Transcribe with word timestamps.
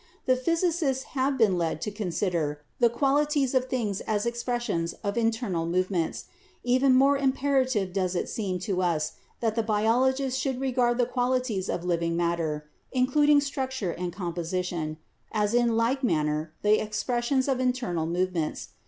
The 0.25 0.33
phys 0.33 0.63
icists 0.63 1.03
have 1.13 1.37
been 1.37 1.59
led 1.59 1.79
to 1.81 1.91
consider 1.91 2.63
the 2.79 2.89
qualities 2.89 3.53
of 3.53 3.65
things 3.65 4.01
as 4.07 4.25
expressions 4.25 4.93
of 5.03 5.15
internal 5.15 5.67
movements; 5.67 6.25
even 6.63 6.95
more 6.95 7.19
imperative 7.19 7.93
does 7.93 8.15
it 8.15 8.27
seem 8.27 8.57
to 8.61 8.81
us 8.81 9.11
that 9.41 9.53
the 9.53 9.61
biologist 9.61 10.39
should 10.39 10.59
regard 10.59 10.97
the 10.97 11.05
qualities 11.05 11.69
of 11.69 11.85
living 11.85 12.17
matter 12.17 12.67
(including 12.91 13.41
structure 13.41 13.91
and 13.91 14.11
com 14.11 14.33
position) 14.33 14.97
as 15.31 15.53
in 15.53 15.77
like 15.77 16.03
manner 16.03 16.51
the 16.63 16.81
expressions 16.81 17.47
of 17.47 17.59
internal 17.59 18.07
movements. 18.07 18.69